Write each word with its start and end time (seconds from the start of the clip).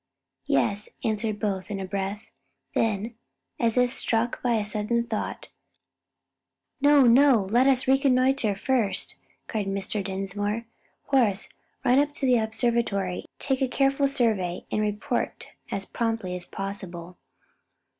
"Yes," 0.47 0.89
answered 1.03 1.37
both 1.39 1.69
in 1.69 1.79
a 1.79 1.85
breath, 1.85 2.31
then, 2.73 3.13
as 3.59 3.77
if 3.77 3.91
struck 3.93 4.41
by 4.41 4.55
a 4.55 4.63
sudden 4.63 5.03
thought, 5.05 5.49
"No, 6.81 7.03
no, 7.03 7.45
let 7.51 7.67
us 7.67 7.87
reconnoitre 7.87 8.55
first!" 8.55 9.17
cried 9.47 9.67
Mr. 9.67 10.03
Dinsmore. 10.03 10.65
"Horace, 11.03 11.49
run 11.85 11.99
up 11.99 12.15
to 12.15 12.25
the 12.25 12.39
observatory, 12.39 13.25
take 13.37 13.61
a 13.61 13.67
careful 13.67 14.07
survey, 14.07 14.65
and 14.71 14.81
report 14.81 15.49
as 15.71 15.85
promptly 15.85 16.33
as 16.33 16.45
possible." 16.45 17.17